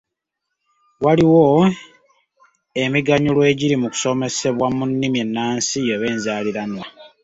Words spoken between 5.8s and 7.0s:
oba enzaaliranwa.